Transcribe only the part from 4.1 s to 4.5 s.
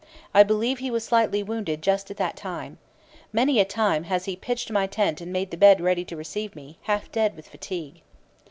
he